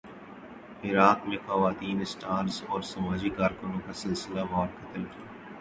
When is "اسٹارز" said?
2.01-2.61